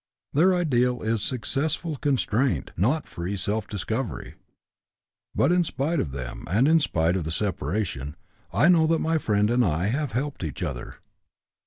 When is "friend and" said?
9.19-9.63